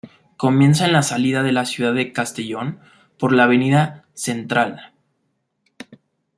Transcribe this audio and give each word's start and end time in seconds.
Comienza 0.35 0.85
en 0.87 0.93
la 0.93 1.03
salida 1.03 1.43
de 1.43 1.51
la 1.51 1.63
ciudad 1.63 1.93
de 1.93 2.11
Castellón 2.11 2.79
por 3.19 3.33
la 3.33 3.43
Avenida 3.43 4.07
Ctra. 4.17 4.95